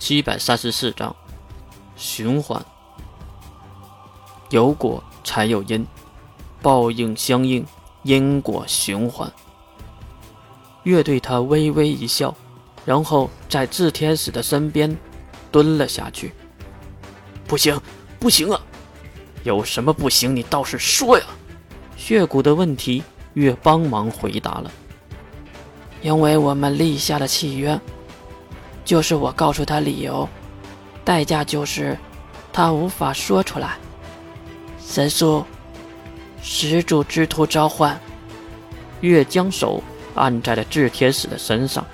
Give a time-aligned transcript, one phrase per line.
[0.00, 1.14] 七百三十四章
[1.94, 2.64] 循环。
[4.48, 5.86] 有果才有因，
[6.62, 7.64] 报应相应，
[8.02, 9.30] 因果循环。
[10.84, 12.34] 月对他微微一笑，
[12.86, 14.96] 然后在炽天使的身边
[15.52, 16.32] 蹲了下去。
[17.46, 17.78] 不行，
[18.18, 18.58] 不行啊！
[19.44, 20.34] 有什么不行？
[20.34, 21.24] 你倒是说呀！
[21.98, 23.04] 血骨的问题，
[23.34, 24.72] 月帮忙回答了。
[26.00, 27.78] 因为我们立下了契约。
[28.84, 30.28] 就是我告诉他理由，
[31.04, 31.96] 代价就是
[32.52, 33.76] 他无法说出来。
[34.84, 35.44] 神速，
[36.42, 37.98] 始祖之徒召唤。
[39.00, 39.82] 月将手
[40.14, 41.84] 按在了炽天使的身上，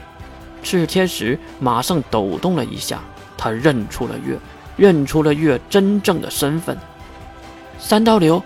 [0.65, 3.01] 炽天使马上抖动了一下，
[3.37, 4.38] 他认出了月，
[4.77, 6.77] 认出了月真正的身份。
[7.79, 8.43] 三刀流，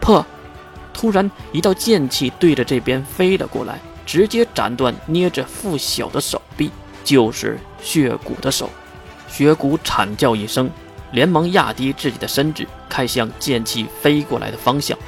[0.00, 0.24] 破！
[0.92, 6.70] 突然，一道剑气对着这边飞了过来，直接斩断捏着傅晓的手臂。
[7.06, 8.68] 就是血骨的手，
[9.28, 10.68] 血骨惨叫一声，
[11.12, 14.98] 连忙压低自己的身子，看向剑气飞过来的方向。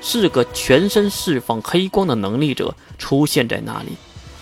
[0.00, 3.96] 四个全身释放黑光的能力者出现在那里，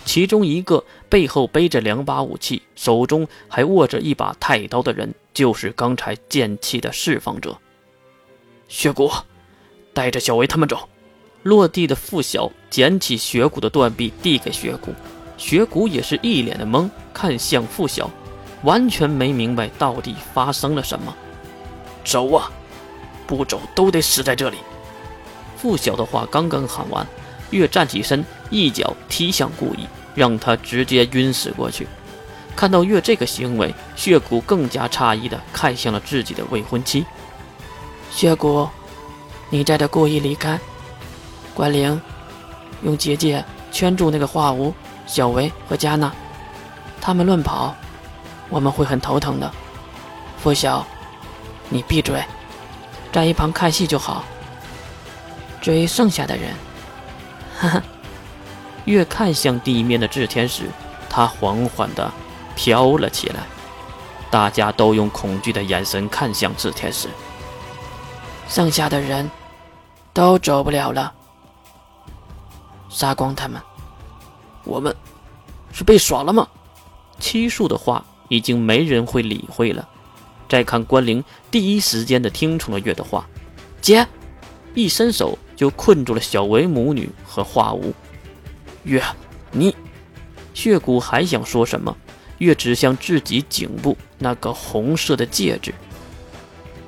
[0.05, 7.57] 其中一个背后背着两把武器，手中还握着一把太刀的人，就是刚才剑气的释放者。
[8.67, 9.11] 血骨，
[9.95, 10.87] 带着小维他们走。
[11.41, 14.93] 落地的傅晓捡起血骨的断臂，递给血骨。
[15.39, 18.11] 雪谷也是一脸的懵，看向傅晓，
[18.63, 21.15] 完全没明白到底发生了什么。
[22.03, 22.51] 走啊，
[23.25, 24.57] 不走都得死在这里。
[25.55, 27.07] 傅晓的话刚刚喊完，
[27.51, 31.87] 月站起身，一脚踢向顾意，让他直接晕死过去。
[32.53, 37.05] 看到月这个行为，血骨更加诧异的看向了自己的未婚妻。
[38.11, 38.67] 血骨，
[39.49, 40.59] 你带着顾意离开。
[41.53, 42.01] 关灵，
[42.83, 44.73] 用结界圈住那个化无。
[45.09, 46.13] 小维和加纳，
[47.01, 47.75] 他们乱跑，
[48.47, 49.51] 我们会很头疼的。
[50.37, 50.85] 拂晓，
[51.67, 52.23] 你闭嘴，
[53.11, 54.23] 在一旁看戏就好。
[55.59, 56.53] 至于剩下的人，
[57.59, 57.81] 哈哈。
[58.85, 60.69] 越看向地面的炽天使，
[61.09, 62.11] 他缓缓地
[62.55, 63.39] 飘了起来。
[64.29, 67.09] 大家都用恐惧的眼神看向炽天使。
[68.47, 69.29] 剩下的人
[70.13, 71.11] 都走不了了，
[72.89, 73.59] 杀光他们。
[74.69, 74.95] 我们
[75.73, 76.47] 是被耍了吗？
[77.19, 79.89] 七树的话已经没人会理会了。
[80.47, 83.27] 再看关灵，第一时间的听从了月的话，
[83.81, 84.07] 姐，
[84.73, 87.93] 一伸手就困住了小维母女和化无。
[88.83, 89.03] 月，
[89.51, 89.75] 你，
[90.53, 91.95] 血骨还想说什么？
[92.37, 95.73] 月指向自己颈部那个红色的戒指。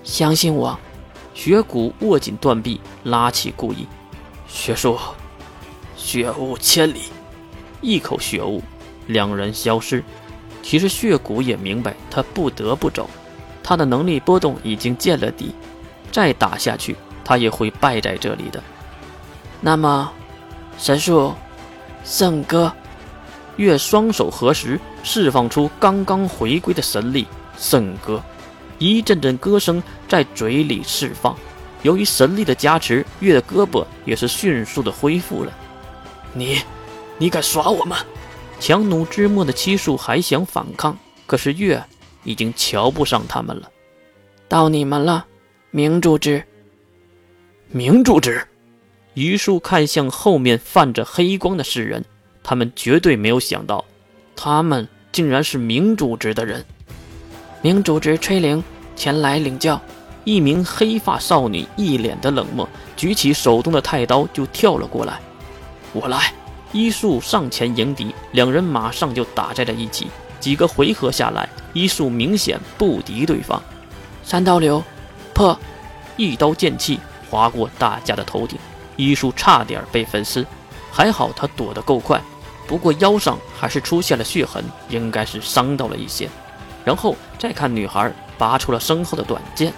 [0.03, 0.79] 相信我，
[1.33, 3.85] 血骨握紧断臂，拉起顾意。
[4.47, 4.97] 血树，
[5.95, 7.01] 血雾千里。
[7.81, 8.61] 一口血雾，
[9.07, 10.03] 两人消失。
[10.63, 13.09] 其实血骨也明白，他不得不走。
[13.63, 15.53] 他的能力波动已经见了底，
[16.11, 18.61] 再打下去，他也会败在这里的。
[19.59, 20.11] 那么，
[20.77, 21.33] 神树，
[22.03, 22.71] 圣歌，
[23.57, 27.27] 月双手合十，释放出刚刚回归的神力。
[27.57, 28.21] 圣歌，
[28.77, 31.35] 一阵阵歌声在嘴里释放。
[31.81, 35.51] 由于神力的加持，月的胳膊也是迅速的恢复了。
[36.33, 36.59] 你。
[37.21, 37.97] 你敢耍我吗？
[38.59, 41.79] 强弩之末的七树还想反抗，可是月
[42.23, 43.69] 已经瞧不上他们了。
[44.47, 45.27] 到你们了，
[45.69, 46.43] 明主之。
[47.67, 48.43] 明主之。
[49.13, 52.03] 余树看向后面泛着黑光的世人，
[52.41, 53.85] 他们绝对没有想到，
[54.35, 56.65] 他们竟然是明主之的人。
[57.61, 58.63] 明主之吹灵
[58.95, 59.79] 前来领教。
[60.23, 62.67] 一名黑发少女一脸的冷漠，
[62.97, 65.19] 举起手中的太刀就跳了过来。
[65.93, 66.33] 我来。
[66.73, 70.07] 医术上前迎敌，两人马上就打在了一起。
[70.39, 73.61] 几个回合下来，医术明显不敌对方。
[74.23, 74.83] 三刀流，
[75.33, 75.57] 破！
[76.17, 76.99] 一刀剑气
[77.29, 78.57] 划过大家的头顶，
[78.95, 80.45] 医术差点被粉丝，
[80.91, 82.19] 还好他躲得够快。
[82.67, 86.29] 不过腰上还是出现了血痕，应该是伤到了一些。
[86.83, 89.71] 然后再看女孩拔出了身后的短剑，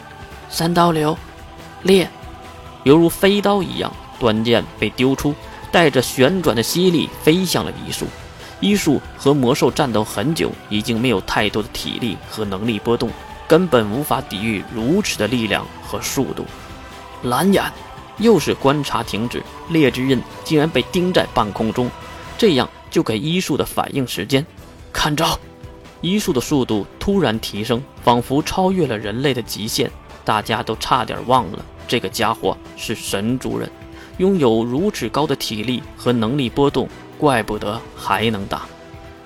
[0.49, 1.17] 三刀流，
[1.81, 2.07] 裂，
[2.83, 5.33] 犹如飞刀一样，短剑被丢出。
[5.73, 8.05] 带着旋转的吸力飞向了医术。
[8.59, 13.09] 医术和魔兽战斗很久，已经没有太多的体力和能力波动，
[13.47, 16.45] 根本无法抵御如此的力量和速度。
[17.23, 17.63] 蓝眼
[18.19, 21.89] 又是观察停止，烈之刃竟然被钉在半空中，
[22.37, 24.45] 这样就给医术的反应时间。
[24.93, 25.37] 看招！
[26.01, 29.89] 医术的速度突然提升，仿佛超越了人类的极限，
[30.23, 33.69] 大家都差点忘了这个家伙是神族人。
[34.17, 36.87] 拥有如此高的体力和能力波动，
[37.17, 38.63] 怪不得还能打。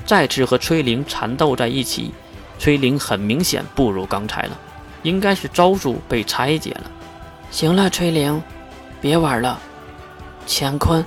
[0.06, 2.14] 再次和吹铃缠斗在一起，
[2.58, 4.58] 崔玲很明显不如刚才了，
[5.04, 6.90] 应该是招数被拆解了。
[7.52, 8.42] 行了，崔玲，
[9.02, 9.60] 别玩了。
[10.48, 11.04] 乾坤，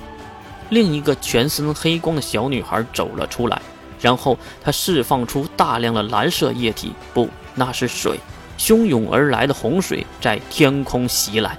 [0.68, 3.60] 另一个全身黑光的小女孩走了出来，
[4.00, 8.20] 然后她释放出大量的蓝色液体，不，那是水，
[8.58, 11.58] 汹涌而来的洪水在天空袭来。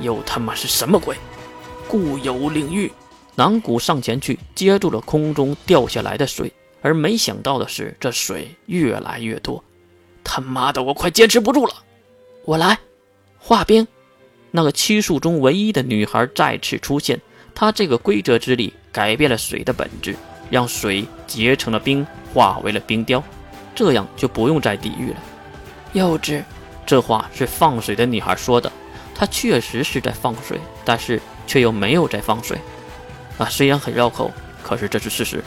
[0.00, 1.16] 又他妈是什么鬼？
[1.88, 2.92] 固有领域！
[3.34, 6.52] 南谷上前去接住了空中掉下来的水，
[6.82, 9.62] 而没想到的是，这水越来越多。
[10.22, 11.72] 他妈的，我快坚持不住了！
[12.44, 12.78] 我来，
[13.38, 13.86] 化冰。
[14.50, 17.20] 那个七术中唯一的女孩再次出现，
[17.54, 20.16] 她这个规则之力改变了水的本质，
[20.50, 23.22] 让水结成了冰，化为了冰雕，
[23.74, 25.16] 这样就不用再抵御了。
[25.92, 26.42] 幼稚，
[26.84, 28.70] 这话是放水的女孩说的。
[29.14, 32.56] 她确实是在放水，但是却又没有在放水，
[33.38, 34.30] 啊，虽然很绕口，
[34.62, 35.42] 可是这是事实。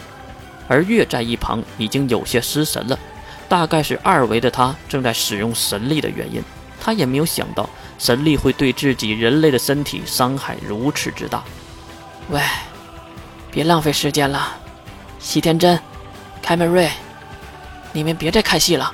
[0.68, 3.00] 而月在一旁已经有些失神了，
[3.48, 6.44] 大概是二维的他正在使用神力的原因。
[6.80, 7.70] 他也没有想到
[8.00, 11.44] 神力会对自己人类的身体伤害如此之大。
[12.30, 12.42] 喂，
[13.52, 14.58] 别浪费时间了，
[15.20, 15.80] 西天真、
[16.42, 16.90] 凯门瑞，
[17.94, 18.92] 你们别再看戏了。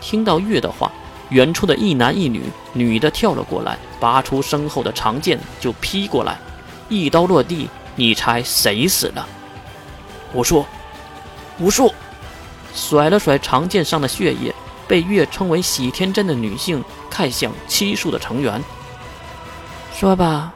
[0.00, 0.90] 听到月的话。
[1.30, 2.42] 远处的一男一女，
[2.72, 6.38] 女的跳了过来，拔出身后的长剑就劈过来，
[6.88, 9.26] 一刀落地，你猜谁死了？
[10.32, 10.64] 武术，
[11.58, 11.92] 武术！
[12.74, 14.54] 甩了甩长剑上的血液，
[14.86, 18.62] 被月称为喜天真的女性看向七术的成员，
[19.92, 20.52] 说吧，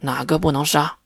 [0.00, 0.97] 哪个不能杀？